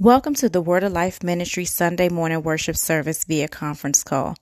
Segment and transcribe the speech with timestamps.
[0.00, 4.36] Welcome to the Word of Life Ministry Sunday morning worship service via conference call.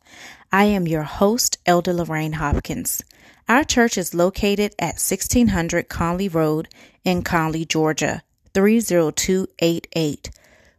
[0.53, 3.03] I am your host, Elder Lorraine Hopkins.
[3.48, 6.69] Our church is located at 1600 Conley Road
[7.04, 8.22] in Conley, Georgia,
[8.53, 10.31] 30288.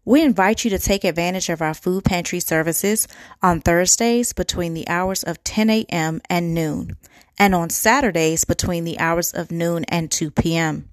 [0.05, 3.07] We invite you to take advantage of our food pantry services
[3.41, 6.21] on Thursdays between the hours of 10 a.m.
[6.29, 6.97] and noon,
[7.39, 10.91] and on Saturdays between the hours of noon and 2 p.m.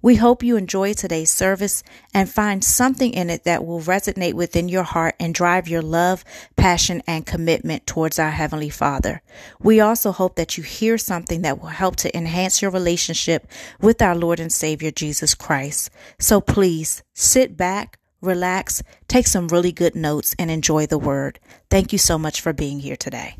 [0.00, 1.82] We hope you enjoy today's service
[2.14, 6.24] and find something in it that will resonate within your heart and drive your love,
[6.54, 9.22] passion, and commitment towards our Heavenly Father.
[9.58, 13.48] We also hope that you hear something that will help to enhance your relationship
[13.80, 15.90] with our Lord and Savior Jesus Christ.
[16.20, 21.40] So please sit back, relax, take some really good notes, and enjoy the Word.
[21.70, 23.34] Thank you so much for being here today.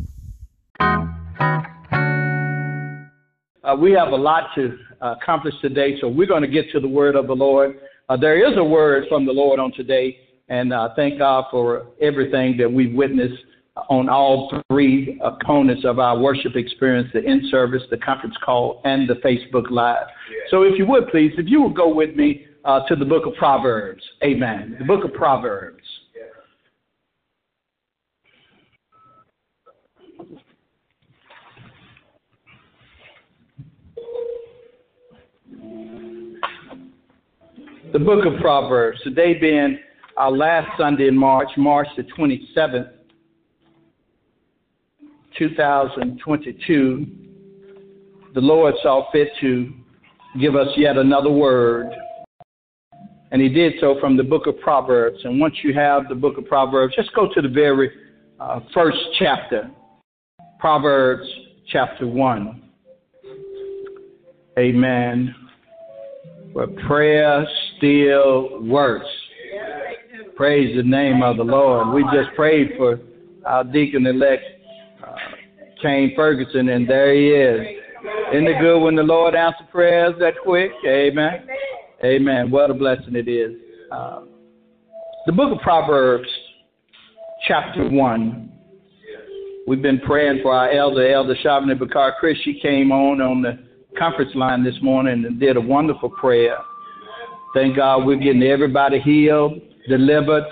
[3.62, 6.80] Uh, we have a lot to uh, accomplish today, so we're going to get to
[6.80, 7.78] the word of the Lord.
[8.08, 10.18] Uh, there is a word from the Lord on today,
[10.48, 13.42] and uh, thank God for everything that we've witnessed
[13.88, 19.08] on all three components of our worship experience the in service, the conference call, and
[19.08, 20.06] the Facebook Live.
[20.50, 23.26] So, if you would please, if you would go with me uh, to the book
[23.26, 24.02] of Proverbs.
[24.22, 24.76] Amen.
[24.78, 25.82] The book of Proverbs.
[37.92, 39.00] The book of Proverbs.
[39.02, 39.78] Today being
[40.18, 42.90] our last Sunday in March, March the 27th,
[45.38, 47.06] 2022,
[48.34, 49.72] the Lord saw fit to
[50.38, 51.86] give us yet another word.
[53.30, 55.18] And he did so from the book of Proverbs.
[55.24, 57.90] And once you have the book of Proverbs, just go to the very
[58.38, 59.70] uh, first chapter,
[60.58, 61.26] Proverbs
[61.68, 62.62] chapter 1.
[64.58, 65.34] Amen.
[66.52, 67.46] Where prayer
[67.78, 69.06] still works.
[70.36, 71.94] Praise the name of the Lord.
[71.94, 73.00] We just prayed for
[73.44, 74.44] our deacon elect,
[75.04, 75.14] uh,
[75.82, 77.60] Kane Ferguson, and there he is.
[78.32, 80.70] Isn't it good when the Lord answers prayers that quick?
[80.86, 81.46] Amen.
[82.04, 82.50] Amen.
[82.50, 83.56] What a blessing it is.
[83.90, 84.20] Uh,
[85.26, 86.28] the book of Proverbs,
[87.46, 88.52] chapter 1.
[89.66, 92.36] We've been praying for our elder, Elder Shavani Bakar Chris.
[92.44, 93.58] She came on on the
[93.98, 96.58] conference line this morning and did a wonderful prayer.
[97.54, 100.44] Thank God we're getting everybody healed, delivered,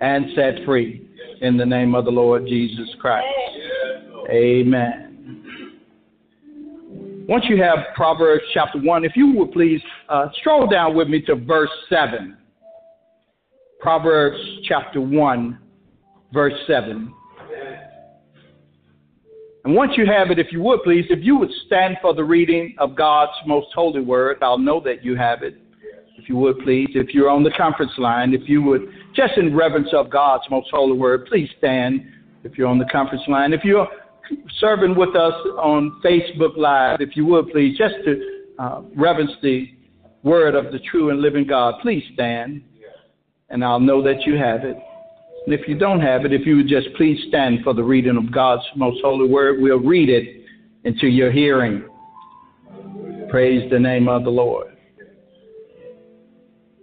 [0.00, 1.08] and set free
[1.40, 3.26] in the name of the Lord Jesus Christ.
[4.30, 5.04] Amen.
[7.28, 11.20] Once you have Proverbs chapter 1, if you would please uh, stroll down with me
[11.22, 12.36] to verse 7.
[13.80, 15.58] Proverbs chapter 1,
[16.32, 17.12] verse 7.
[19.64, 22.24] And once you have it, if you would please, if you would stand for the
[22.24, 25.60] reading of God's most holy word, I'll know that you have it
[26.18, 29.54] if you would please, if you're on the conference line, if you would, just in
[29.54, 32.04] reverence of God's most holy word, please stand
[32.42, 33.52] if you're on the conference line.
[33.52, 33.88] If you're
[34.58, 39.70] serving with us on Facebook Live, if you would please, just to uh, reverence the
[40.24, 42.62] word of the true and living God, please stand,
[43.48, 44.76] and I'll know that you have it.
[45.46, 48.16] And if you don't have it, if you would just please stand for the reading
[48.16, 50.44] of God's most holy word, we'll read it
[50.84, 51.88] into your hearing.
[53.30, 54.77] Praise the name of the Lord.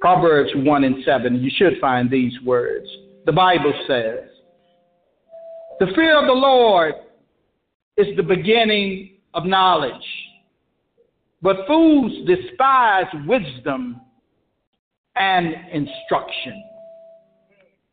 [0.06, 2.86] Proverbs 1 and 7, you should find these words.
[3.26, 4.30] The Bible says,
[5.80, 6.94] The fear of the Lord
[7.98, 10.06] is the beginning of knowledge,
[11.42, 14.00] but fools despise wisdom
[15.16, 16.64] and instruction.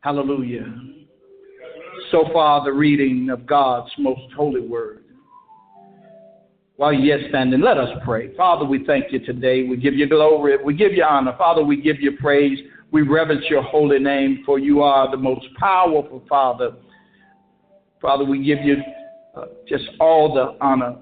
[0.01, 0.71] Hallelujah.
[2.11, 5.02] So far, the reading of God's most holy word.
[6.77, 8.35] While you're yet standing, let us pray.
[8.35, 9.63] Father, we thank you today.
[9.63, 10.57] We give you glory.
[10.63, 11.35] We give you honor.
[11.37, 12.57] Father, we give you praise.
[12.91, 16.73] We reverence your holy name, for you are the most powerful Father.
[18.01, 18.77] Father, we give you
[19.35, 20.95] uh, just all the honor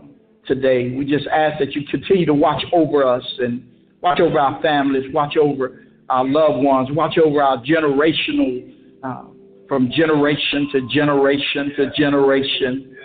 [0.46, 0.94] today.
[0.96, 3.66] We just ask that you continue to watch over us and
[4.02, 8.74] watch over our families, watch over our loved ones, watch over our generational,
[9.04, 9.24] uh,
[9.68, 12.98] from generation to generation to generation.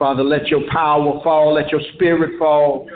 [0.00, 2.88] Father, let your power fall, let your spirit fall,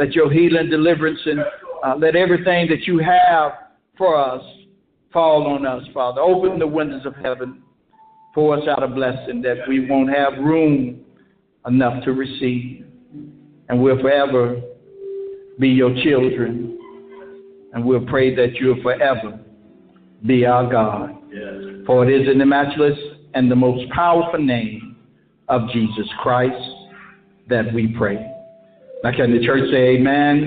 [0.00, 1.40] let your healing, deliverance, and
[1.86, 3.52] uh, let everything that you have
[3.96, 4.42] for us
[5.12, 6.20] fall on us, Father.
[6.20, 7.62] Open the windows of heaven,
[8.34, 11.04] pour us out a blessing that we won't have room
[11.68, 12.84] enough to receive.
[13.68, 14.60] And we'll forever
[15.60, 16.76] be your children.
[17.74, 19.38] And we'll pray that you'll forever
[20.26, 21.16] be our God.
[21.32, 21.86] Yes.
[21.86, 22.98] For it is in the matchless
[23.34, 24.89] and the most powerful name
[25.50, 26.54] of Jesus Christ
[27.48, 28.26] that we pray.
[29.02, 30.38] Now, can the church say amen?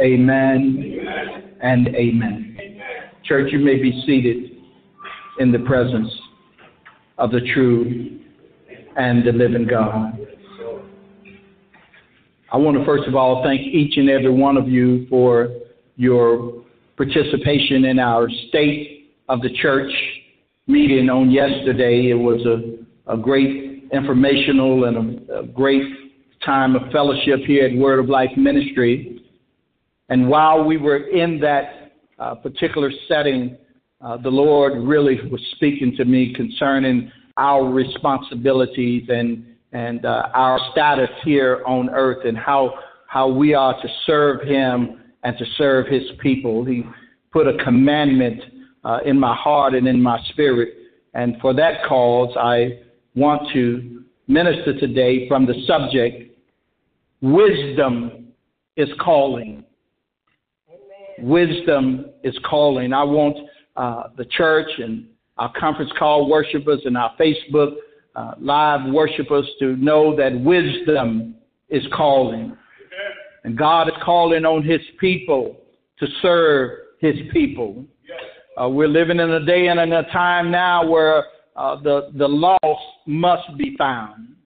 [0.00, 2.80] Amen, amen, and amen.
[3.24, 4.52] Church, you may be seated
[5.38, 6.12] in the presence
[7.18, 8.20] of the true
[8.96, 10.18] and the living God.
[12.52, 15.48] I want to first of all thank each and every one of you for
[15.96, 16.64] your
[16.96, 19.90] participation in our state of the church
[20.66, 22.10] meeting on yesterday.
[22.10, 23.61] It was a, a great
[23.92, 25.82] informational and a, a great
[26.44, 29.22] time of fellowship here at Word of Life Ministry.
[30.08, 33.56] And while we were in that uh, particular setting,
[34.00, 40.58] uh, the Lord really was speaking to me concerning our responsibilities and and uh, our
[40.72, 42.74] status here on earth and how
[43.06, 46.64] how we are to serve Him and to serve His people.
[46.64, 46.84] He
[47.32, 48.42] put a commandment
[48.84, 50.74] uh, in my heart and in my spirit,
[51.14, 52.80] and for that cause, I
[53.14, 56.36] want to minister today from the subject:
[57.20, 58.28] wisdom
[58.76, 59.64] is calling.
[60.68, 61.28] Amen.
[61.28, 62.92] Wisdom is calling.
[62.92, 63.36] I want
[63.76, 65.06] uh, the church and
[65.38, 67.74] our conference call worshipers and our Facebook
[68.14, 71.34] uh, live worshipers to know that wisdom
[71.68, 72.56] is calling.
[73.44, 75.56] And God is calling on His people
[75.98, 77.84] to serve His people.
[78.60, 81.24] Uh, we're living in a day and in a time now where
[81.56, 84.36] uh, the, the lost must be found.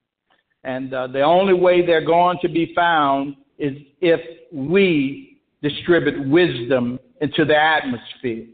[0.64, 4.20] And uh, the only way they're going to be found is if
[4.52, 8.46] we distribute wisdom into the atmosphere.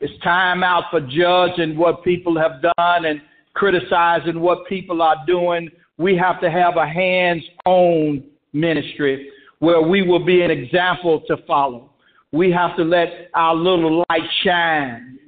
[0.00, 3.20] It's time out for judging what people have done and
[3.54, 5.68] criticizing what people are doing.
[5.98, 9.30] We have to have a hands on ministry
[9.60, 11.92] where we will be an example to follow.
[12.32, 15.18] We have to let our little light shine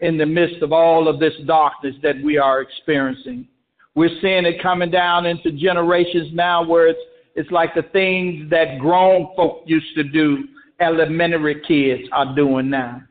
[0.00, 3.46] in the midst of all of this darkness that we are experiencing.
[3.94, 7.00] We're seeing it coming down into generations now where it's,
[7.34, 10.44] it's like the things that grown folk used to do,
[10.80, 13.02] elementary kids are doing now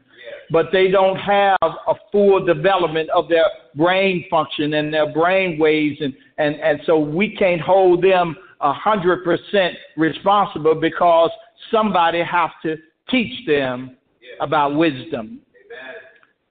[0.51, 3.45] but they don't have a full development of their
[3.75, 8.73] brain function and their brain waves and, and, and so we can't hold them a
[8.73, 11.29] hundred percent responsible because
[11.71, 12.75] somebody has to
[13.09, 13.95] teach them
[14.41, 15.39] about wisdom.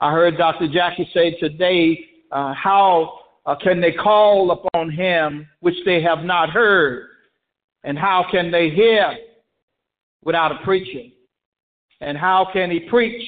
[0.00, 0.68] I heard Dr.
[0.68, 6.50] Jackie say today, uh, how uh, can they call upon him which they have not
[6.50, 7.08] heard?
[7.84, 9.16] And how can they hear
[10.24, 11.08] without a preacher?
[12.00, 13.22] And how can he preach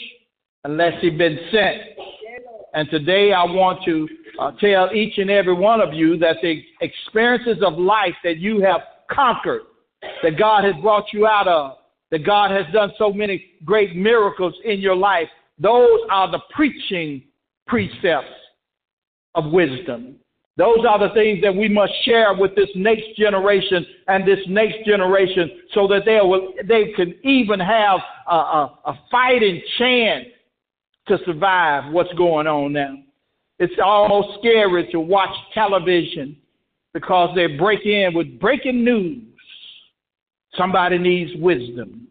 [0.65, 1.83] unless he'd been sent.
[2.75, 4.09] And today I want to
[4.39, 8.61] uh, tell each and every one of you that the experiences of life that you
[8.61, 8.81] have
[9.11, 9.63] conquered,
[10.23, 11.79] that God has brought you out of,
[12.11, 15.29] that God has done so many great miracles in your life,
[15.61, 17.23] those are the preaching
[17.67, 18.35] precepts
[19.35, 20.17] of wisdom.
[20.57, 24.85] Those are the things that we must share with this next generation and this next
[24.85, 30.27] generation so that they will, they can even have a, a, a fighting chance
[31.09, 32.97] to survive what's going on now.
[33.59, 36.37] It's almost scary to watch television
[36.93, 39.23] because they break in with breaking news.
[40.57, 42.09] Somebody needs wisdom.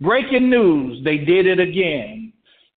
[0.00, 2.31] Breaking news, they did it again.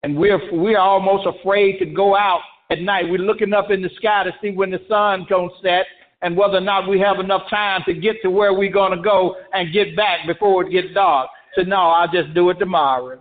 [0.04, 3.06] And we're, we're almost afraid to go out at night.
[3.08, 5.86] We're looking up in the sky to see when the sun comes set
[6.20, 9.02] and whether or not we have enough time to get to where we're going to
[9.02, 11.30] go and get back before it gets dark.
[11.54, 13.18] So, no, I'll just do it tomorrow.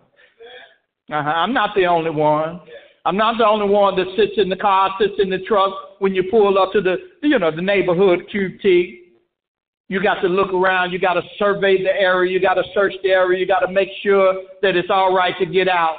[1.09, 1.15] Uh-huh.
[1.15, 2.59] I'm not the only one.
[3.05, 6.13] I'm not the only one that sits in the car, sits in the truck when
[6.13, 8.99] you pull up to the, you know, the neighborhood QT.
[9.87, 10.91] You got to look around.
[10.91, 12.29] You got to survey the area.
[12.29, 13.39] You got to search the area.
[13.39, 15.95] You got to make sure that it's all right to get out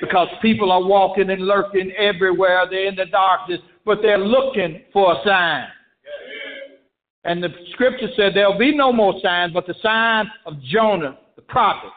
[0.00, 2.66] because people are walking and lurking everywhere.
[2.70, 5.66] They're in the darkness, but they're looking for a sign.
[7.24, 11.42] And the scripture said there'll be no more signs but the sign of Jonah, the
[11.42, 11.90] prophet.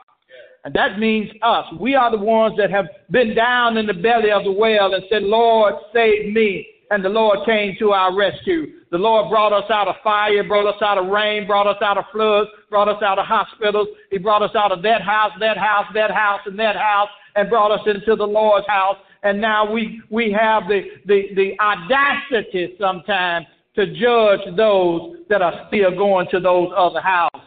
[0.65, 1.65] And that means us.
[1.79, 5.03] We are the ones that have been down in the belly of the whale and
[5.10, 6.67] said, Lord, save me.
[6.89, 8.67] And the Lord came to our rescue.
[8.91, 11.98] The Lord brought us out of fire, brought us out of rain, brought us out
[11.98, 13.88] of floods, brought us out of hospitals.
[14.12, 17.50] He brought us out of that house, that house, that house, and that house, and
[17.50, 18.98] brought us into the Lord's house.
[19.24, 25.68] And now we, we have the, the, the audacity sometimes to judge those that are
[25.68, 27.42] still going to those other houses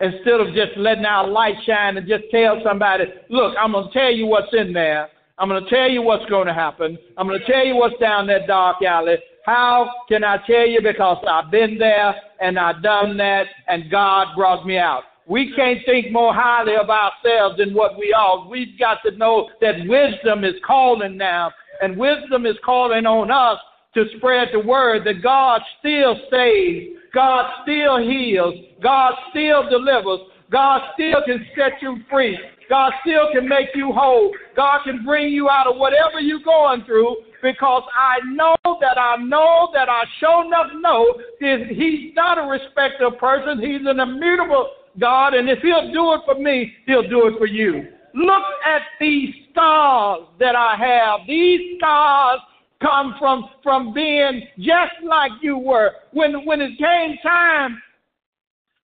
[0.00, 3.98] instead of just letting our light shine and just tell somebody, look, I'm going to
[3.98, 5.08] tell you what's in there.
[5.38, 6.98] I'm going to tell you what's going to happen.
[7.16, 9.16] I'm going to tell you what's down that dark alley.
[9.44, 10.80] How can I tell you?
[10.82, 15.02] Because I've been there and I've done that and God brought me out.
[15.26, 18.46] We can't think more highly of ourselves than what we are.
[18.46, 21.50] We've got to know that wisdom is calling now
[21.80, 23.58] and wisdom is calling on us
[23.94, 30.82] to spread the word that God still saves, God still heals, God still delivers, God
[30.94, 32.38] still can set you free.
[32.68, 34.32] God still can make you whole.
[34.56, 39.16] God can bring you out of whatever you're going through because I know that I
[39.16, 43.60] know that I sure enough know that He's not a respecter of person.
[43.60, 47.46] He's an immutable God, and if He'll do it for me, He'll do it for
[47.46, 47.88] you.
[48.14, 51.26] Look at these stars that I have.
[51.26, 52.40] These stars
[52.80, 55.92] come from from being just like you were.
[56.12, 57.82] When when it came time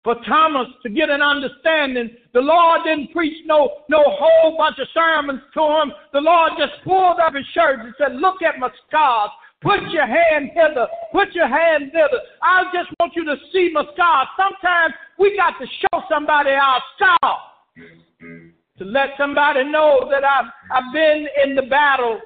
[0.04, 2.10] for Thomas to get an understanding.
[2.34, 5.92] The Lord didn't preach no, no whole bunch of sermons to him.
[6.12, 9.30] The Lord just pulled up his shirt and said, Look at my scars.
[9.60, 10.88] Put your hand hither.
[11.12, 12.18] Put your hand thither.
[12.42, 14.26] I just want you to see my scars.
[14.36, 17.92] Sometimes we got to show somebody our scars
[18.76, 22.20] to let somebody know that I've, I've been in the battle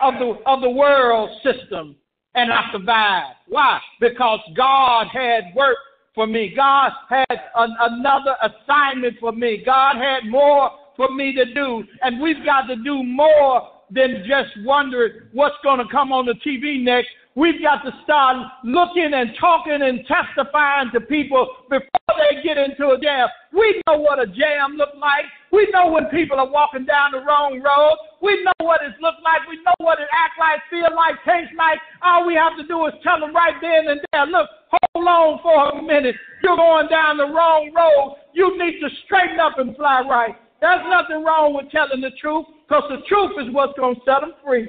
[0.00, 1.96] of the, of the world system
[2.36, 3.38] and I survived.
[3.48, 3.80] Why?
[4.00, 5.76] Because God had work
[6.14, 6.52] for me.
[6.54, 9.62] God had an, another assignment for me.
[9.66, 11.82] God had more for me to do.
[12.02, 16.34] And we've got to do more than just wondering what's going to come on the
[16.46, 17.08] TV next.
[17.34, 22.90] We've got to start looking and talking and testifying to people before they get into
[22.90, 23.28] a jam.
[23.52, 25.24] We know what a jam looks like.
[25.52, 27.96] We know when people are walking down the wrong road.
[28.20, 29.46] We know what it looks like.
[29.48, 31.78] We know what it act like, feel like, taste like.
[32.02, 35.38] All we have to do is tell them right then and there, look, hold on
[35.40, 36.16] for a minute.
[36.42, 38.18] You're going down the wrong road.
[38.34, 40.34] You need to straighten up and fly right.
[40.60, 44.20] There's nothing wrong with telling the truth because the truth is what's going to set
[44.20, 44.68] them free.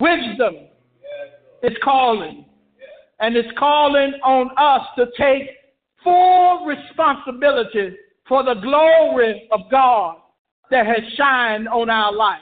[0.00, 0.68] Wisdom
[1.62, 2.44] is calling.
[3.18, 5.48] And it's calling on us to take
[6.04, 7.96] full responsibility
[8.28, 10.18] for the glory of God
[10.70, 12.40] that has shined on our life.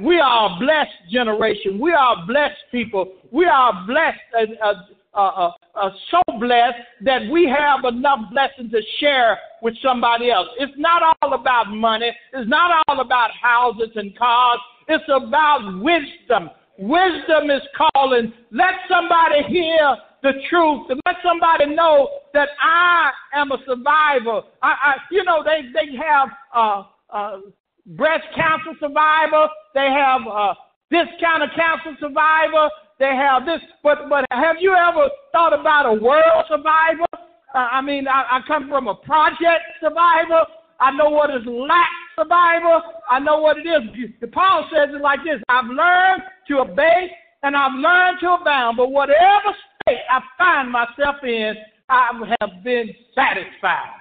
[0.00, 1.78] We are a blessed generation.
[1.78, 3.12] We are blessed people.
[3.30, 4.74] We are blessed, uh, uh,
[5.14, 10.48] uh, uh, so blessed that we have enough blessings to share with somebody else.
[10.58, 12.12] It's not all about money.
[12.32, 14.58] It's not all about houses and cars.
[14.88, 16.50] It's about wisdom.
[16.78, 18.32] Wisdom is calling.
[18.50, 24.42] Let somebody hear the truth and let somebody know that I am a survivor.
[24.62, 27.38] I, I you know, they they have uh, uh,
[27.86, 29.48] breast cancer survivor.
[29.74, 30.54] They have uh,
[30.90, 32.70] this kind of cancer survivor.
[32.98, 33.60] They have this.
[33.82, 37.06] But but have you ever thought about a world survivor?
[37.54, 40.44] Uh, I mean, I, I come from a project survivor.
[40.80, 42.82] I know what is lack survivor.
[43.08, 44.12] I know what it is.
[44.32, 47.10] Paul says it like this I've learned to obey
[47.42, 51.54] and I've learned to abound, but whatever state I find myself in,
[51.88, 52.10] I
[52.40, 54.00] have been satisfied.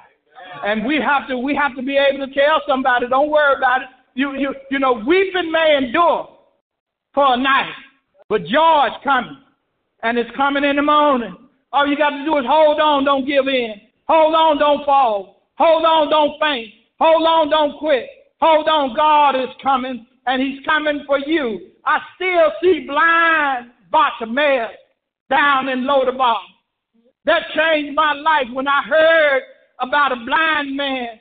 [0.65, 3.81] And we have to we have to be able to tell somebody, don't worry about
[3.81, 3.87] it.
[4.15, 6.29] You you you know, weeping may endure
[7.13, 7.73] for a night,
[8.33, 9.37] but joy is coming.
[10.01, 11.37] And it's coming in the morning.
[11.71, 13.75] All you got to do is hold on, don't give in.
[14.07, 15.43] Hold on, don't fall.
[15.59, 16.73] Hold on, don't faint.
[16.99, 18.07] Hold on, don't quit.
[18.41, 21.73] Hold on, God is coming, and He's coming for you.
[21.85, 24.71] I still see blind Bartimaeus
[25.29, 26.39] down in Lodabar.
[27.25, 29.43] That changed my life when I heard
[29.79, 31.19] about a blind man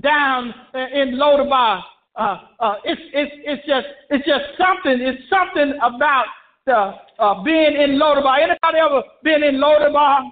[0.00, 1.82] down in Lodabar.
[2.16, 5.06] Uh, uh, it's, it's, it's just it's just something.
[5.06, 6.24] It's something about
[6.66, 8.38] the, uh, being in Lodabar.
[8.38, 10.30] Anybody ever been in Lodabar?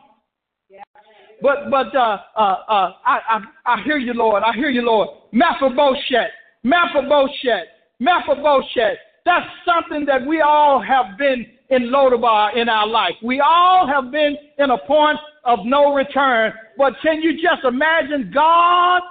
[1.43, 4.43] But but uh, uh, uh, I, I I hear you, Lord.
[4.43, 5.09] I hear you, Lord.
[5.33, 6.31] Mephibosheth,
[6.63, 7.67] Mephibosheth,
[7.99, 8.99] Mephibosheth.
[9.25, 13.15] That's something that we all have been in Lodabar in our life.
[13.23, 16.53] We all have been in a point of no return.
[16.79, 19.03] But can you just imagine God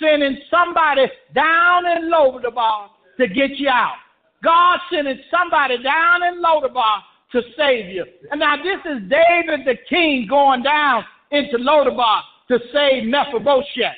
[0.00, 3.96] sending somebody down in Lodabar to get you out?
[4.42, 7.00] God sending somebody down in Lodabar
[7.32, 8.04] to save you.
[8.30, 13.96] And now this is David the king going down into Lodabar to save Mephibosheth.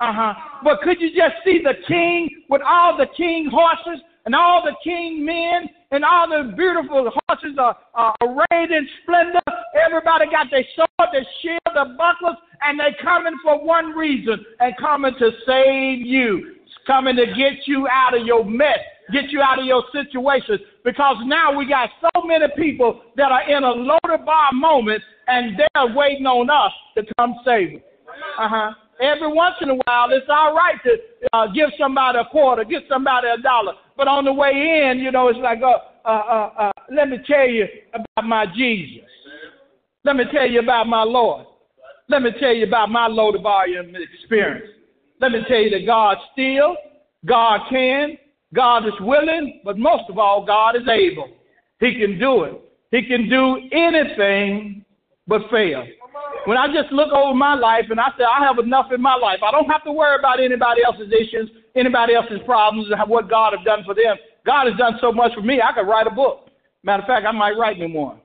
[0.00, 0.34] Uh huh.
[0.64, 4.74] But could you just see the king with all the king horses and all the
[4.82, 9.40] king men and all the beautiful horses are, are arrayed in splendor?
[9.84, 14.74] Everybody got their sword, their shield, their bucklers, and they coming for one reason and
[14.78, 16.54] coming to save you.
[16.86, 18.78] Coming to get you out of your mess
[19.12, 23.48] get you out of your situation because now we got so many people that are
[23.50, 27.82] in a Lodabar moment and they're waiting on us to come save them.
[28.38, 28.70] Uh huh.
[29.00, 30.96] Every once in a while, it's all right to
[31.32, 33.72] uh, give somebody a quarter, give somebody a dollar.
[33.96, 37.18] But on the way in, you know, it's like, uh, uh, uh, uh, let me
[37.26, 39.08] tell you about my Jesus.
[40.04, 41.46] Let me tell you about my Lord.
[42.08, 43.64] Let me tell you about my Lodabar
[44.12, 44.70] experience.
[45.20, 46.76] Let me tell you that God still,
[47.24, 48.16] God can,
[48.54, 51.28] God is willing, but most of all, God is able.
[51.80, 52.60] He can do it.
[52.90, 54.84] He can do anything
[55.26, 55.84] but fail.
[56.46, 59.16] When I just look over my life and I say, I have enough in my
[59.16, 59.40] life.
[59.42, 63.54] I don't have to worry about anybody else's issues, anybody else's problems, and what God
[63.56, 64.16] has done for them.
[64.46, 66.50] God has done so much for me, I could write a book.
[66.82, 68.20] Matter of fact, I might write me one.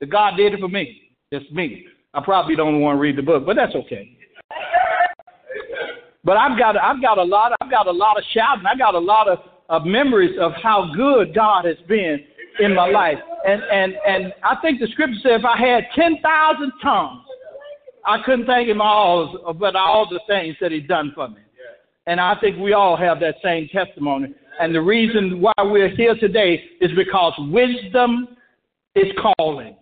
[0.00, 1.02] That God did it for me.
[1.30, 1.86] It's me.
[2.14, 4.16] I probably don't want to read the book, but that's okay.
[6.22, 8.64] But I've got I've got a lot I've got a lot of shouting.
[8.66, 12.18] I got a lot of, of memories of how good God has been
[12.60, 13.18] in my life.
[13.46, 17.24] And and and I think the scripture said if I had ten thousand tongues,
[18.06, 21.40] I couldn't thank him all but all the things that he's done for me.
[22.06, 24.34] And I think we all have that same testimony.
[24.60, 28.28] And the reason why we're here today is because wisdom
[28.94, 29.06] is
[29.36, 29.76] calling.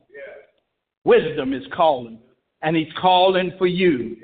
[1.05, 2.19] Wisdom is calling.
[2.63, 4.17] And he's calling for you.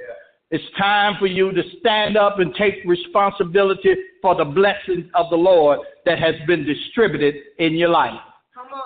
[0.50, 5.36] It's time for you to stand up and take responsibility for the blessings of the
[5.36, 8.18] Lord that has been distributed in your life.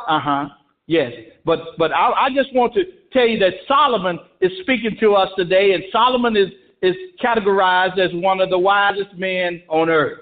[0.09, 0.49] Uh huh.
[0.87, 1.13] Yes.
[1.45, 5.29] But but I, I just want to tell you that Solomon is speaking to us
[5.37, 6.49] today, and Solomon is
[6.83, 10.19] is categorized as one of the wisest men on earth.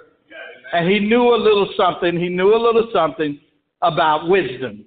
[0.73, 2.19] And he knew a little something.
[2.19, 3.41] He knew a little something
[3.83, 4.85] about wisdom.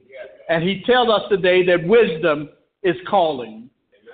[0.49, 2.49] And he tells us today that wisdom
[2.83, 3.69] is calling.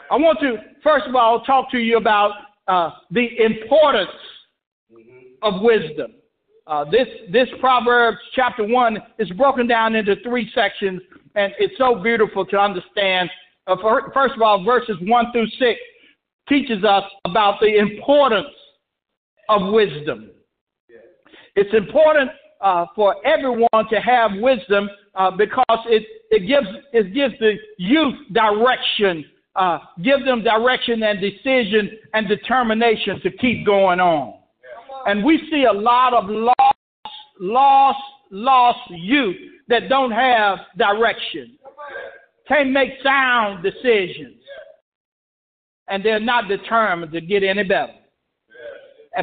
[0.10, 2.32] I want to, first of all, I'll talk to you about
[2.68, 4.10] uh, the importance
[5.42, 6.14] of wisdom.
[6.68, 11.02] Uh, this, this Proverbs chapter 1 is broken down into three sections,
[11.36, 13.30] and it's so beautiful to understand.
[13.66, 15.80] Uh, for, first of all, verses 1 through 6
[16.48, 18.54] teaches us about the importance
[19.50, 20.30] of wisdom.
[21.56, 22.30] It's important
[22.62, 28.16] uh, for everyone to have wisdom uh, because it, it, gives, it gives the youth
[28.32, 29.26] direction
[29.56, 34.40] uh, give them direction and decision and determination to keep going on.
[35.06, 36.76] And we see a lot of lost,
[37.40, 38.00] lost,
[38.32, 39.36] lost youth
[39.68, 41.58] that don't have direction,
[42.48, 44.36] can't make sound decisions,
[45.88, 47.94] and they're not determined to get any better.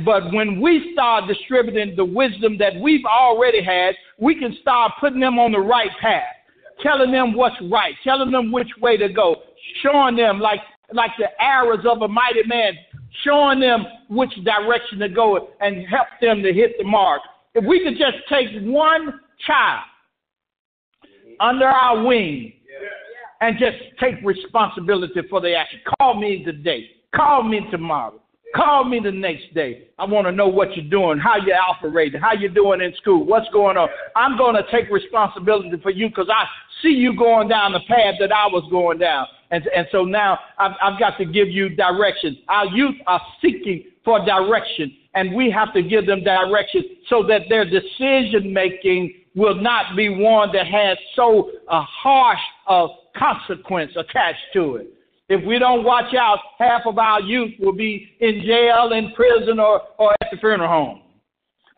[0.04, 5.20] But when we start distributing the wisdom that we've already had, we can start putting
[5.20, 6.24] them on the right path,
[6.82, 9.36] telling them what's right, telling them which way to go,
[9.82, 10.60] showing them like
[10.92, 12.74] like the arrows of a mighty man,
[13.24, 17.22] showing them which direction to go and help them to hit the mark.
[17.54, 19.84] If we could just take one child
[21.40, 22.52] under our wing
[23.40, 25.80] and just take responsibility for the action.
[25.98, 26.88] Call me today.
[27.14, 28.20] Call me tomorrow.
[28.56, 29.88] Call me the next day.
[29.98, 33.22] I want to know what you're doing, how you're operating, how you're doing in school,
[33.22, 33.88] what's going on.
[34.16, 36.46] I'm going to take responsibility for you because I
[36.82, 39.26] see you going down the path that I was going down.
[39.50, 42.38] And, and so now I've, I've got to give you direction.
[42.48, 47.42] Our youth are seeking for direction, and we have to give them direction so that
[47.50, 54.40] their decision making will not be one that has so a harsh a consequence attached
[54.54, 54.95] to it.
[55.28, 59.58] If we don't watch out, half of our youth will be in jail, in prison,
[59.58, 61.02] or, or at the funeral home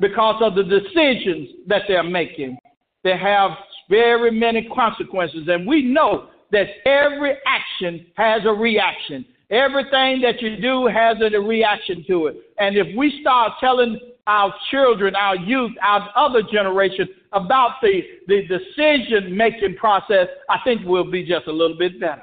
[0.00, 2.58] because of the decisions that they're making.
[3.04, 3.52] They have
[3.88, 9.24] very many consequences, and we know that every action has a reaction.
[9.50, 12.36] Everything that you do has a reaction to it.
[12.58, 18.42] And if we start telling our children, our youth, our other generation about the, the
[18.46, 22.22] decision making process, I think we'll be just a little bit better.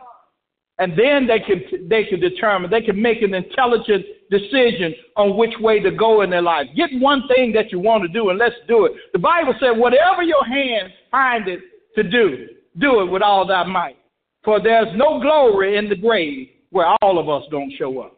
[0.77, 5.53] And then they can they can determine, they can make an intelligent decision on which
[5.59, 6.67] way to go in their life.
[6.75, 8.91] Get one thing that you want to do and let's do it.
[9.13, 11.61] The Bible said, whatever your hand find it
[11.95, 13.97] to do, do it with all thy might.
[14.43, 18.17] For there's no glory in the grave where all of us don't show up.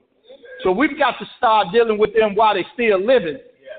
[0.63, 3.38] So we've got to start dealing with them while they're still living.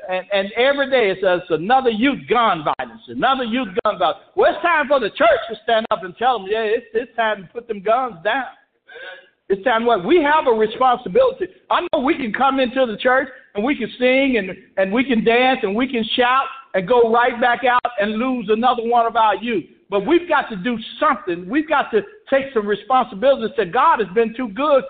[0.08, 4.20] And, and every day it's, it's another youth gun violence, another youth gun violence.
[4.36, 7.14] Well, it's time for the church to stand up and tell them, yeah, it's, it's
[7.16, 8.46] time to put them guns down.
[9.48, 11.46] It's time what we have a responsibility.
[11.70, 15.04] I know we can come into the church and we can sing and, and we
[15.04, 19.06] can dance and we can shout and go right back out and lose another one
[19.06, 19.64] of our youth.
[19.88, 21.48] But we've got to do something.
[21.48, 24.84] We've got to take some responsibility and God has been too good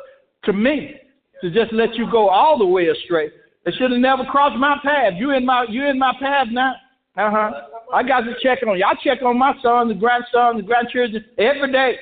[0.45, 0.97] to me
[1.41, 3.31] to just let you go all the way astray.
[3.65, 5.13] It should have never crossed my path.
[5.19, 6.73] You in my you in my path now.
[7.17, 7.51] Uh huh.
[7.93, 8.85] I got to check on you.
[8.85, 11.97] I check on my son, the grandson, the grandchildren every day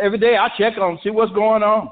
[0.00, 1.90] every day I check on them, see what's going on.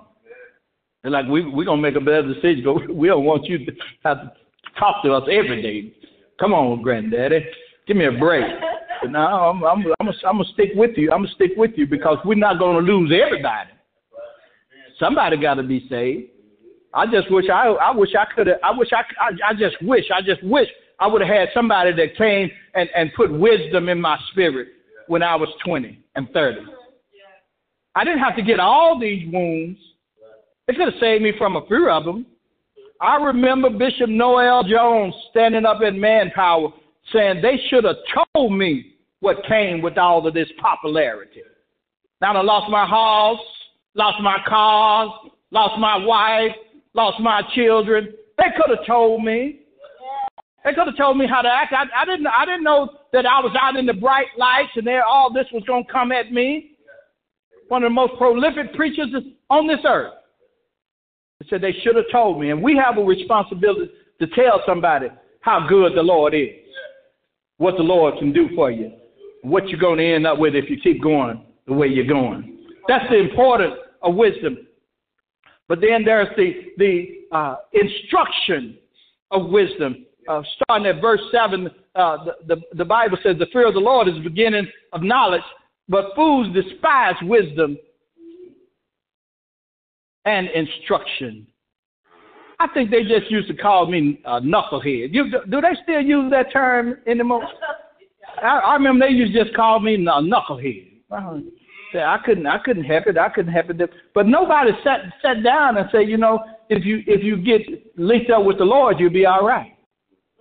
[1.02, 3.72] And like we we gonna make a better decision, but we don't want you to
[4.04, 4.32] have to
[4.78, 5.94] talk to us every day.
[6.40, 7.44] Come on, granddaddy,
[7.86, 8.44] give me a break.
[9.02, 11.10] But no, I'm I'm I'm gonna, I'm stick with you.
[11.10, 13.70] I'm gonna stick with you because we're not gonna lose everybody.
[14.98, 16.30] Somebody got to be saved.
[16.94, 18.58] I just wish I I wish I could have.
[18.62, 20.68] I wish I, I I just wish I just wish
[21.00, 24.68] I would have had somebody that came and and put wisdom in my spirit
[25.08, 26.60] when I was 20 and 30.
[27.94, 29.78] I didn't have to get all these wounds
[30.66, 32.26] It could have saved me from a few of them.
[33.00, 36.72] I remember Bishop Noel Jones standing up in Manpower
[37.12, 37.96] saying they should have
[38.34, 41.42] told me what came with all of this popularity.
[42.20, 43.44] Now I lost my house,
[43.94, 45.10] lost my cars,
[45.50, 46.52] lost my wife,
[46.94, 48.14] lost my children.
[48.38, 49.60] They could have told me.
[50.64, 51.74] They could have told me how to act.
[51.74, 52.26] I, I didn't.
[52.26, 55.46] I didn't know that I was out in the bright lights and there all this
[55.52, 56.73] was going to come at me.
[57.74, 59.08] One of the most prolific preachers
[59.50, 60.12] on this earth.
[61.40, 65.08] They said they should have told me, and we have a responsibility to tell somebody
[65.40, 66.50] how good the Lord is,
[67.56, 68.92] what the Lord can do for you,
[69.42, 72.64] what you're going to end up with if you keep going the way you're going.
[72.86, 74.68] That's the importance of wisdom.
[75.66, 77.06] But then there's the the
[77.36, 78.78] uh, instruction
[79.32, 83.66] of wisdom uh, starting at verse 7, uh, the, the, the Bible says, The fear
[83.66, 85.42] of the Lord is the beginning of knowledge,
[85.88, 87.76] but fools despise wisdom
[90.24, 91.46] and instruction.
[92.58, 95.12] I think they just used to call me a knucklehead.
[95.12, 97.46] You, do they still use that term anymore?
[98.42, 100.90] I, I remember they used to just call me a knucklehead.
[101.94, 103.18] I couldn't, I couldn't help it.
[103.18, 103.90] I couldn't help it.
[104.14, 107.62] But nobody sat sat down and said, you know, if you if you get
[107.96, 109.76] linked up with the Lord, you'll be all right.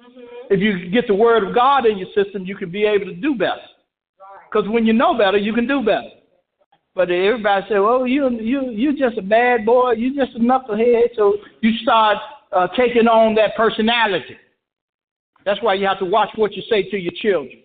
[0.01, 0.53] Mm-hmm.
[0.53, 3.13] If you get the word of God in your system, you can be able to
[3.13, 3.61] do better.
[4.53, 6.09] Because when you know better, you can do better.
[6.95, 9.93] But everybody say, "Well, you you you just a bad boy.
[9.93, 12.17] You just a knucklehead." So you start
[12.51, 14.37] uh, taking on that personality.
[15.43, 17.63] That's why you have to watch what you say to your children.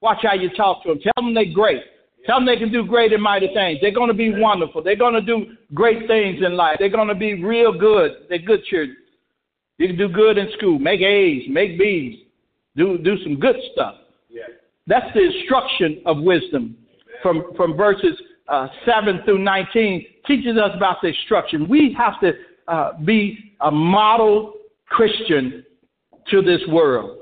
[0.00, 0.98] Watch how you talk to them.
[1.00, 1.82] Tell them they're great.
[2.26, 3.78] Tell them they can do great and mighty things.
[3.80, 4.82] They're going to be wonderful.
[4.82, 6.76] They're going to do great things in life.
[6.80, 8.26] They're going to be real good.
[8.28, 8.96] They're good children.
[9.78, 12.18] You can do good in school, make A's, make B's,
[12.74, 13.94] do do some good stuff.
[14.28, 14.42] Yeah.
[14.86, 16.76] That's the instruction of wisdom
[17.22, 21.68] from from verses uh, seven through nineteen teaches us about the instruction.
[21.68, 22.32] We have to
[22.68, 24.54] uh, be a model
[24.88, 25.64] Christian
[26.30, 27.18] to this world.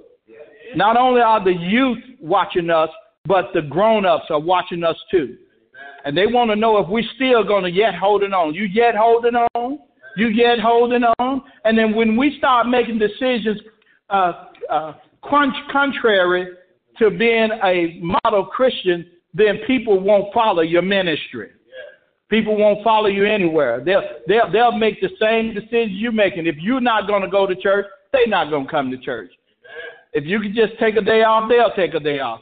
[0.77, 2.89] Not only are the youth watching us,
[3.27, 5.37] but the grown-ups are watching us too.
[6.05, 8.55] And they want to know if we're still going to yet holding on.
[8.55, 9.79] You yet holding on?
[10.17, 11.43] You yet holding on?
[11.65, 13.61] And then when we start making decisions
[14.11, 14.33] uh,
[14.71, 16.49] uh, contrary
[16.99, 21.51] to being a model Christian, then people won't follow your ministry.
[22.31, 23.83] People won't follow you anywhere.
[23.85, 26.47] They'll, they'll, they'll make the same decisions you're making.
[26.47, 29.31] If you're not going to go to church, they're not going to come to church.
[30.13, 32.41] If you can just take a day off, they'll take a day off.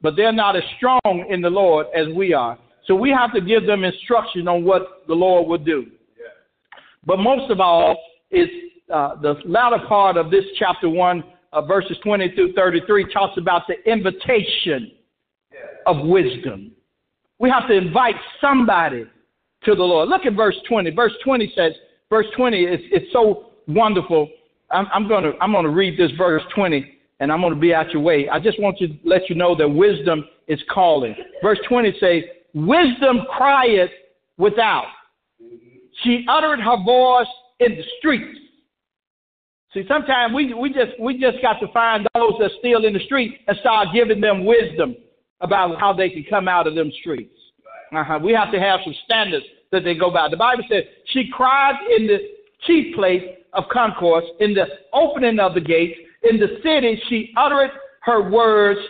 [0.00, 2.58] But they're not as strong in the Lord as we are.
[2.86, 5.86] So we have to give them instruction on what the Lord will do.
[7.04, 7.98] But most of all
[8.30, 8.48] is
[8.92, 13.62] uh, the latter part of this chapter 1, uh, verses 20 through 33, talks about
[13.68, 14.92] the invitation
[15.86, 16.72] of wisdom.
[17.38, 19.06] We have to invite somebody
[19.64, 20.08] to the Lord.
[20.08, 20.90] Look at verse 20.
[20.90, 21.72] Verse 20 says,
[22.10, 24.28] verse 20 is it's so wonderful.
[24.70, 27.60] I'm, I'm going to I'm going to read this verse 20 and I'm going to
[27.60, 28.28] be out your way.
[28.28, 31.14] I just want to let you know that wisdom is calling.
[31.42, 32.22] Verse 20 says,
[32.54, 33.90] Wisdom crieth
[34.36, 34.86] without.
[36.02, 37.26] She uttered her voice
[37.60, 38.38] in the streets.
[39.74, 42.94] See, sometimes we, we just we just got to find those that are still in
[42.94, 44.96] the street and start giving them wisdom
[45.40, 47.34] about how they can come out of them streets.
[47.94, 48.18] Uh-huh.
[48.22, 50.28] We have to have some standards that they go by.
[50.30, 52.18] The Bible says she cried in the
[52.66, 55.98] chief place of concourse, in the opening of the gates,
[56.30, 57.70] in the city she uttered
[58.02, 58.80] her words,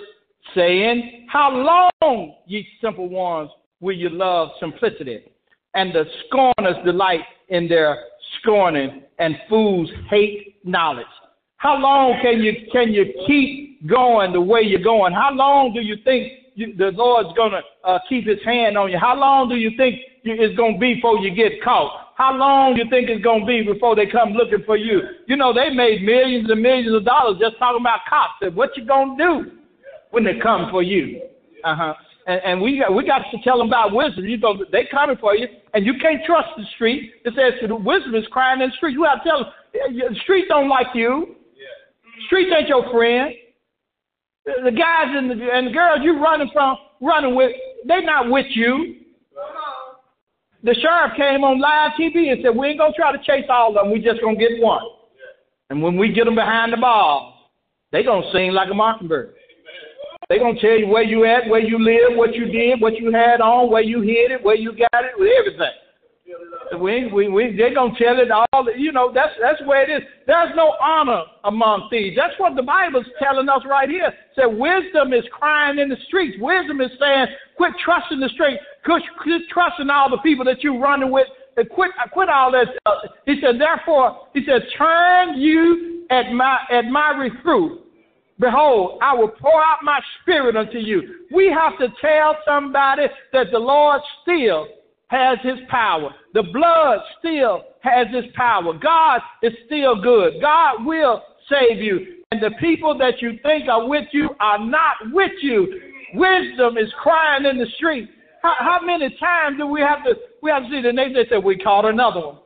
[0.55, 5.21] saying, How long, ye simple ones, will you love simplicity?
[5.75, 7.99] And the scorners delight in their
[8.41, 11.07] scorning, and fools hate knowledge.
[11.57, 15.13] How long can you can you keep going the way you're going?
[15.13, 18.99] How long do you think you, the Lord's to uh, keep His hand on you?
[18.99, 22.15] How long do you think you, it's to be before you get caught?
[22.17, 25.01] How long do you think it's to be before they come looking for you?
[25.27, 28.55] You know they made millions and millions of dollars just talking about cops.
[28.55, 29.51] What you to do
[30.11, 31.23] when they come for you?
[31.65, 31.95] Uh huh
[32.29, 34.27] and, and we got, we got to tell them about wisdom.
[34.27, 37.11] You know, they coming for you, and you can't trust the street.
[37.25, 38.93] It says the wisdom is crying in the street.
[38.93, 41.37] You got to tell them the street don't like you.
[41.55, 42.27] Yeah.
[42.27, 43.35] Street ain't your friend.
[44.45, 47.53] The, guys and the and the girls you running from, running with,
[47.87, 48.97] they not with you.
[49.37, 49.95] Uh-huh.
[50.63, 53.69] The sheriff came on live TV and said, "We ain't gonna try to chase all
[53.69, 53.93] of them.
[53.93, 54.83] We just gonna get one.
[55.71, 57.53] And when we get them behind the ball,
[57.93, 59.35] they gonna sing like a mockingbird."
[60.29, 62.99] They're going to tell you where you at, where you live, what you did, what
[62.99, 65.73] you had on, where you hid it, where you got it, with everything.
[66.79, 68.67] We, we, we, they're going to tell it all.
[68.77, 70.07] You know, that's, that's where it is.
[70.27, 72.17] There's no honor among thieves.
[72.17, 74.09] That's what the Bible's telling us right here.
[74.09, 76.37] It said wisdom is crying in the streets.
[76.41, 78.59] Wisdom is saying, quit trusting the street.
[78.85, 82.55] Quit, quit trusting all the people that you're running with And quit, quit all.
[82.55, 82.93] Uh,
[83.25, 87.81] he said, therefore, he said, turn you at my, at my reproof.
[88.39, 91.25] Behold, I will pour out my spirit unto you.
[91.35, 94.69] We have to tell somebody that the Lord still
[95.09, 96.11] has his power.
[96.35, 98.73] The blood still has his power.
[98.75, 100.35] God is still good.
[100.41, 102.19] God will save you.
[102.31, 105.81] And the people that you think are with you are not with you.
[106.15, 108.09] Wisdom is crying in the street.
[108.43, 111.27] How, how many times do we have to we have to see the next day
[111.29, 112.39] say we caught another one.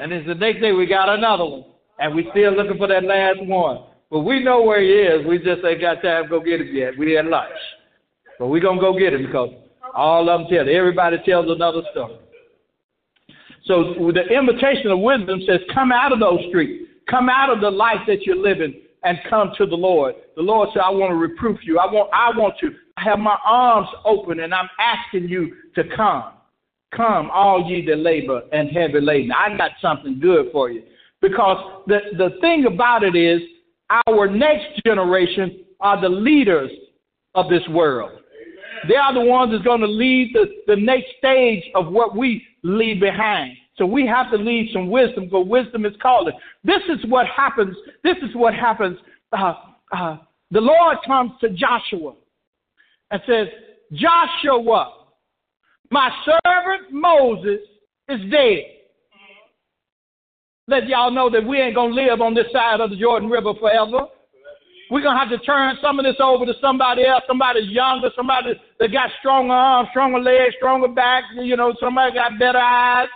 [0.00, 1.64] And then the next day we got another one.
[1.98, 3.84] And we're still looking for that last one.
[4.10, 5.26] But we know where he is.
[5.26, 6.96] We just ain't got time to go get him yet.
[6.98, 7.50] We had lunch.
[8.38, 9.50] But we gonna go get him because
[9.96, 12.18] all of them tell everybody tells another story.
[13.64, 16.84] So the invitation of wisdom says, come out of those streets.
[17.10, 20.14] Come out of the life that you're living and come to the Lord.
[20.34, 21.78] The Lord said, I want to reproof you.
[21.78, 26.32] I want I want to have my arms open and I'm asking you to come.
[26.94, 29.32] Come, all ye that labor and heavy laden.
[29.32, 30.82] I got something good for you.
[31.20, 33.40] Because the, the thing about it is,
[34.06, 36.70] our next generation are the leaders
[37.34, 38.20] of this world.
[38.88, 42.44] They are the ones that's going to lead the, the next stage of what we
[42.62, 43.56] leave behind.
[43.76, 46.34] So we have to leave some wisdom, because wisdom is calling.
[46.64, 47.76] This is what happens.
[48.02, 48.98] This is what happens.
[49.32, 49.54] Uh,
[49.92, 50.16] uh,
[50.50, 52.14] the Lord comes to Joshua
[53.10, 53.48] and says,
[53.92, 54.94] Joshua,
[55.90, 57.60] my servant Moses
[58.08, 58.62] is dead.
[60.68, 63.28] Let y'all know that we ain't going to live on this side of the Jordan
[63.28, 64.06] River forever.
[64.90, 68.10] We're going to have to turn some of this over to somebody else, somebody younger,
[68.14, 73.08] somebody that got stronger arms, stronger legs, stronger back, you know, somebody got better eyes,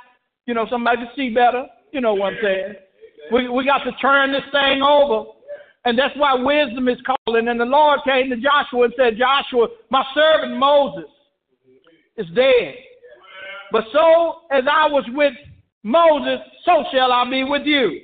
[0.46, 1.66] you know, somebody can see better.
[1.92, 2.74] You know what I'm saying?
[3.32, 5.30] We, we got to turn this thing over.
[5.84, 7.48] And that's why wisdom is calling.
[7.48, 11.08] And the Lord came to Joshua and said, Joshua, my servant Moses
[12.16, 12.74] is dead.
[13.72, 15.32] But so as I was with
[15.82, 18.00] Moses, so shall I be with you.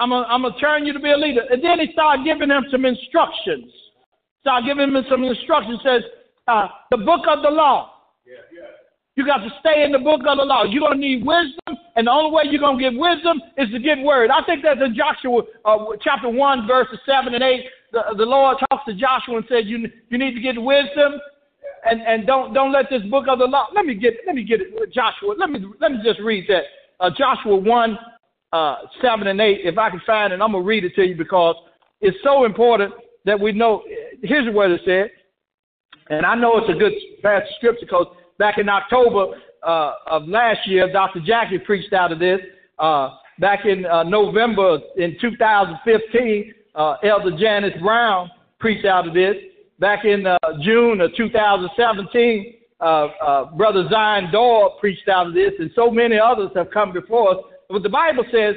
[0.00, 1.42] I'm going to turn you to be a leader.
[1.50, 3.70] And then he started giving him some instructions.
[4.40, 5.80] Started giving him some instructions.
[5.84, 6.02] Says,
[6.48, 7.92] uh, the book of the law.
[8.26, 8.66] Yeah, yeah.
[9.16, 10.64] You got to stay in the book of the law.
[10.64, 13.68] You're going to need wisdom, and the only way you're going to get wisdom is
[13.70, 14.30] to get word.
[14.30, 17.60] I think that's in Joshua uh, chapter 1, verses 7 and 8.
[17.92, 21.20] The, the Lord talks to Joshua and says, you, you need to get wisdom,
[21.84, 23.66] and, and don't, don't let this book of the law.
[23.74, 25.34] Let me get, let me get it, Joshua.
[25.36, 26.64] Let me, let me just read that.
[27.00, 27.98] Uh, Joshua 1,
[28.52, 29.60] uh, 7 and 8.
[29.64, 31.56] If I can find it, I'm going to read it to you because
[32.00, 32.92] it's so important
[33.24, 33.82] that we know.
[34.22, 35.10] Here's what it said.
[36.08, 38.06] And I know it's a good passage of scripture because
[38.38, 41.20] back in October uh, of last year, Dr.
[41.24, 42.40] Jackie preached out of this.
[42.78, 49.36] Uh, back in uh, November in 2015, uh, Elder Janice Brown preached out of this.
[49.78, 55.70] Back in uh, June of 2017, uh, Brother Zion Doyle preached out of this, and
[55.74, 57.44] so many others have come before us.
[57.70, 58.56] But the Bible says,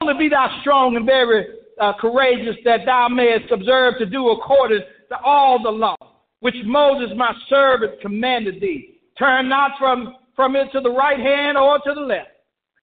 [0.00, 1.46] Only be thou strong and very
[1.80, 5.96] uh, courageous, that thou mayest observe to do according to all the law,
[6.40, 9.00] which Moses my servant commanded thee.
[9.18, 12.30] Turn not from, from it to the right hand or to the left,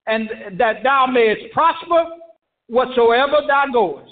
[0.05, 2.05] and that thou mayest prosper
[2.67, 4.11] whatsoever thou goest.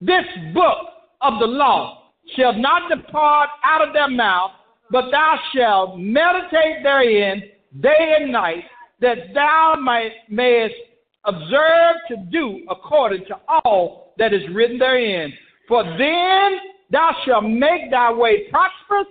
[0.00, 0.24] This
[0.54, 0.86] book
[1.20, 4.52] of the law shall not depart out of their mouth,
[4.90, 7.42] but thou shalt meditate therein
[7.80, 8.64] day and night,
[9.00, 10.74] that thou may, mayest
[11.24, 15.32] observe to do according to all that is written therein.
[15.68, 16.58] For then
[16.90, 19.06] thou shalt make thy way prosperous,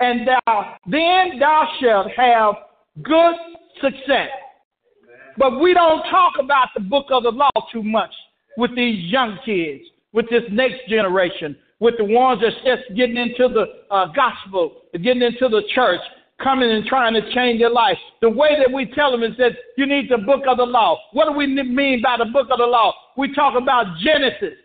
[0.00, 2.54] and thou then thou shalt have
[3.02, 3.34] good
[3.80, 4.28] success.
[5.36, 8.10] But we don't talk about the book of the law too much
[8.56, 13.48] with these young kids, with this next generation, with the ones that's just getting into
[13.48, 16.00] the uh, gospel, getting into the church,
[16.42, 17.98] coming and trying to change your life.
[18.20, 20.98] The way that we tell them is that you need the book of the law.
[21.12, 22.92] What do we mean by the book of the law?
[23.16, 24.58] We talk about Genesis,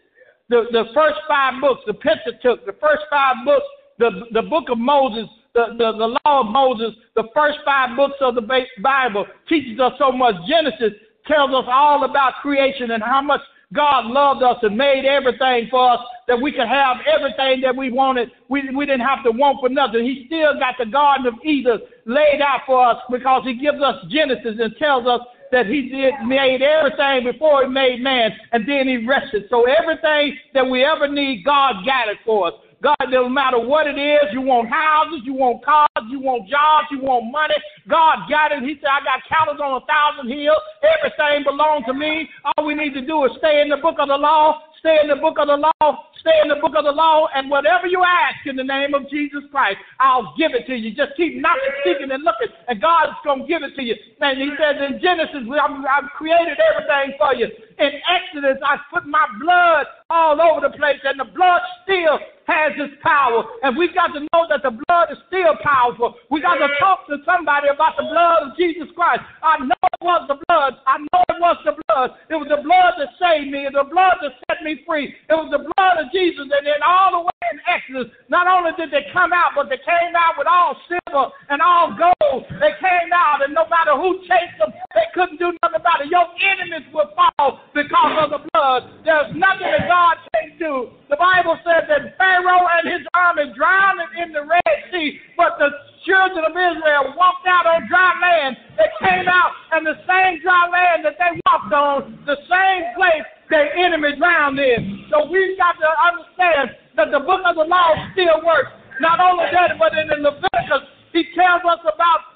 [0.49, 3.65] the, the first five books, the Pentateuch, the first five books
[3.97, 8.15] the, the book of Moses, the, the, the law of Moses, the first five books
[8.21, 10.35] of the Bible teaches us so much.
[10.47, 10.93] Genesis
[11.27, 13.41] tells us all about creation and how much
[13.73, 17.91] God loved us and made everything for us that we could have everything that we
[17.91, 18.31] wanted.
[18.49, 20.05] We, we didn't have to want for nothing.
[20.05, 23.95] He still got the Garden of Eden laid out for us because he gives us
[24.09, 28.87] Genesis and tells us that he did made everything before he made man and then
[28.87, 29.45] he rested.
[29.49, 32.53] So everything that we ever need, God got it for us.
[32.81, 36.87] God, no matter what it is, you want houses, you want cars, you want jobs,
[36.91, 37.55] you want money.
[37.87, 38.63] God got it.
[38.63, 40.59] He said, I got cattle on a thousand hills.
[40.83, 42.27] Everything belongs to me.
[42.43, 45.09] All we need to do is stay in the book of the law, stay in
[45.09, 45.89] the book of the law,
[46.21, 49.09] stay in the book of the law, and whatever you ask in the name of
[49.09, 50.93] Jesus Christ, I'll give it to you.
[50.93, 53.97] Just keep knocking, seeking, and looking, and God's going to give it to you.
[54.21, 57.49] And He says in Genesis, I've created everything for you.
[57.81, 62.77] In Exodus, I put my blood all over the place, and the blood still has
[62.77, 63.43] its power.
[63.63, 66.13] And we've got to know that the blood is still powerful.
[66.29, 69.25] We got to talk to somebody about the blood of Jesus Christ.
[69.41, 70.77] I know it was the blood.
[70.85, 72.13] I know it was the blood.
[72.29, 75.13] It was the blood that saved me, the blood that set me free.
[75.29, 76.49] It was the blood of Jesus.
[76.49, 79.79] And then all the way in Exodus, not only did they come out, but they
[79.79, 82.43] came out with all silver and all gold.
[82.59, 86.09] They came out, and no matter who chased them, they couldn't do nothing about it.
[86.09, 88.81] Your enemies will fall because of the blood.
[89.05, 90.89] There's nothing that God can't do.
[91.09, 95.69] The Bible says that Pharaoh and his army drowned in the Red Sea, but the
[96.05, 98.57] children of Israel walked out on dry land.
[98.77, 103.25] They came out, and the same dry land that they walked on, the same place
[103.55, 105.07] their enemy drowned in.
[105.09, 108.75] So we've got to understand that the book of the law still works.
[108.99, 112.35] Not only that, but in Leviticus, he tells us about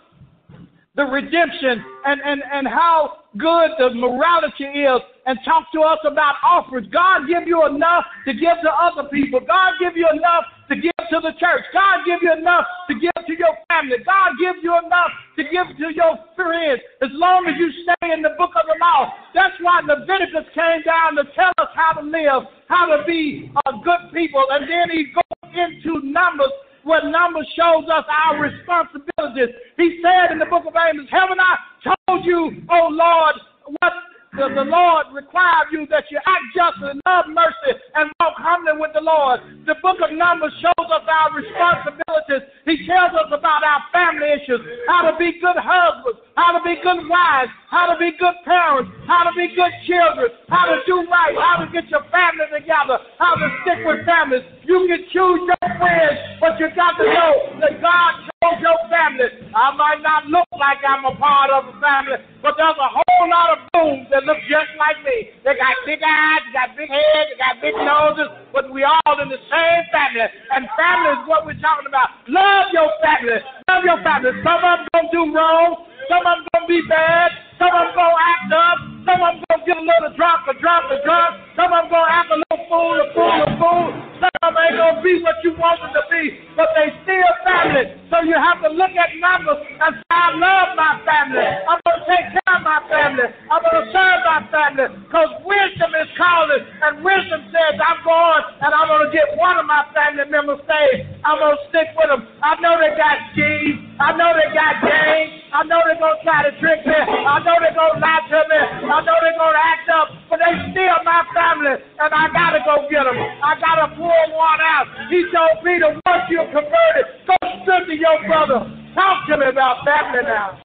[0.95, 6.35] the redemption and, and, and how good the morality is and talk to us about
[6.43, 6.87] offerings.
[6.91, 9.39] God give you enough to give to other people.
[9.39, 11.63] God give you enough to give to the church.
[11.73, 13.97] God give you enough to give to your family.
[14.03, 18.21] God give you enough to give to your friends as long as you stay in
[18.21, 19.13] the book of the law.
[19.39, 23.71] That's why Leviticus came down to tell us how to live, how to be a
[23.71, 24.43] good people.
[24.51, 26.51] And then he goes into Numbers
[26.83, 29.55] where Numbers shows us our responsibilities.
[29.77, 31.55] He said in the book of Amos, Haven't I
[31.87, 33.35] told you, O Lord,
[33.79, 33.93] what
[34.35, 38.91] the, the Lord requires you that you act justly, love mercy, and walk humbly with
[38.93, 39.39] the Lord.
[39.65, 42.43] The book of Numbers shows us our responsibilities.
[42.69, 46.77] He tells us about our family issues, how to be good husbands, how to be
[46.85, 51.01] good wives, how to be good parents, how to be good children, how to do
[51.09, 54.45] right, how to get your family together, how to stick with families.
[54.69, 59.27] You can choose your friends, but you got to know that God chose your family.
[59.51, 63.27] I might not look like I'm a part of a family, but there's a whole
[63.29, 65.29] lot of Boones that look just like me.
[65.43, 69.15] They got big eyes, they got big heads, they got big noses, but we all
[69.21, 70.25] in the same family.
[70.55, 72.09] And family is what we're talking about.
[72.31, 73.39] Love your family.
[73.69, 74.31] Love your family.
[74.43, 75.85] Some of them gonna do wrong.
[76.09, 77.31] Some of them gonna be bad.
[77.59, 78.77] Some of them gonna act up.
[79.03, 81.35] Some of them gonna get a little drop, a drop, a drop.
[81.59, 83.87] Some of them gonna act a little fool, a fool, a fool.
[84.23, 87.31] Some of them ain't gonna be what you want them to be, but they still
[87.43, 87.99] family.
[88.07, 91.43] So you have to look at numbers and say, I love my family.
[91.43, 93.27] I'm gonna take care of my family.
[93.51, 94.87] I'm gonna serve my family.
[95.03, 99.65] Because wisdom is calling, and wisdom says, I'm going and I'm gonna get one of
[99.65, 101.07] my family members saved.
[101.23, 102.27] I'm gonna stick with them.
[102.39, 103.89] I know they got schemes.
[103.99, 105.39] I know they got games.
[105.49, 106.93] I know they're gonna try to trick me.
[106.93, 108.61] I know they're gonna lie to me.
[108.85, 112.85] I know they're gonna act up, but they still my family, and I gotta go
[112.89, 113.17] get them.
[113.17, 114.85] I gotta pull one out.
[115.09, 118.67] He told Peter, once you're converted, go strengthen your brother.
[118.93, 120.59] Talk to me about family now.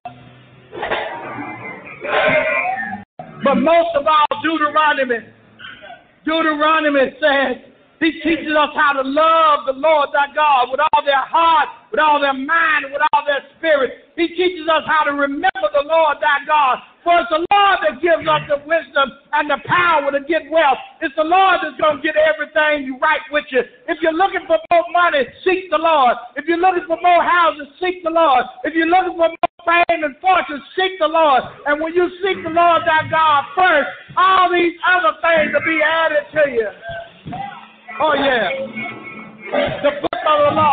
[3.45, 5.21] But most of all, Deuteronomy.
[6.25, 11.25] Deuteronomy says, he teaches us how to love the Lord thy God with all their
[11.25, 14.11] heart, with all their mind, with all their spirit.
[14.17, 16.79] He teaches us how to remember the Lord thy God.
[17.05, 20.81] For it's the Lord that gives us the wisdom and the power to get wealth.
[21.05, 23.61] It's the Lord that's going to get everything you right with you.
[23.87, 26.17] If you're looking for more money, seek the Lord.
[26.35, 28.45] If you're looking for more houses, seek the Lord.
[28.65, 31.45] If you're looking for more fame and fortune, seek the Lord.
[31.69, 35.81] And when you seek the Lord thy God first, all these other things will be
[35.85, 36.69] added to you.
[38.01, 38.51] Oh, yeah.
[39.83, 40.73] The book of the law.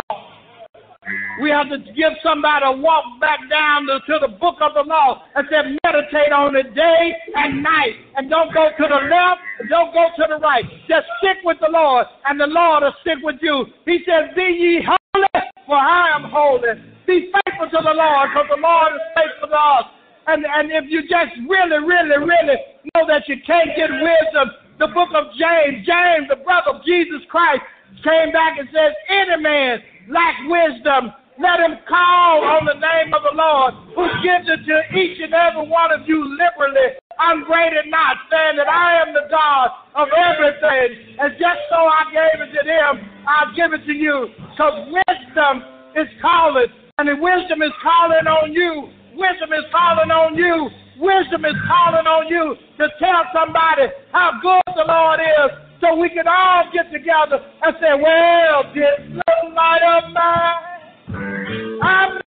[1.42, 4.82] We have to give somebody a walk back down to, to, the book of the
[4.82, 7.94] law and say, meditate on it day and night.
[8.16, 10.66] And don't go to the left, don't go to the right.
[10.88, 13.66] Just stick with the Lord, and the Lord will stick with you.
[13.86, 15.28] He says, Be ye holy,
[15.66, 16.78] for I am holy.
[17.06, 19.86] Be faithful to the Lord, because the Lord is faithful to us.
[20.28, 22.58] And, and if you just really, really, really
[22.94, 27.22] know that you can't get wisdom, the book of James, James, the brother of Jesus
[27.30, 27.62] Christ,
[28.02, 29.78] came back and says, Any man
[30.10, 34.78] lack wisdom, let him call on the name of the Lord, who gives it to
[34.98, 39.70] each and every one of you liberally, upbraided not, saying that I am the God
[39.94, 41.14] of everything.
[41.22, 44.34] And just so I gave it to them, I'll give it to you.
[44.50, 45.62] Because wisdom
[45.94, 48.90] is calling, and the wisdom is calling on you.
[49.14, 54.76] Wisdom is calling on you Wisdom is calling on you to tell somebody how good
[54.76, 59.82] the Lord is so we can all get together and say, well, this little light
[59.82, 62.22] of mine, I'm.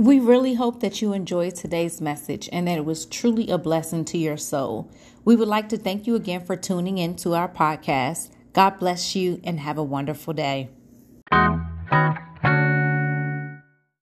[0.00, 4.04] We really hope that you enjoyed today's message and that it was truly a blessing
[4.06, 4.88] to your soul.
[5.24, 8.30] We would like to thank you again for tuning in to our podcast.
[8.52, 10.70] God bless you and have a wonderful day.